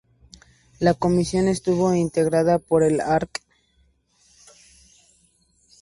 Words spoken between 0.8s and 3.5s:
Comisión estuvo integrada por el Arq.